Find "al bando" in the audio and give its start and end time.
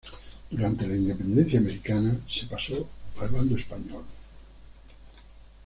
3.19-3.55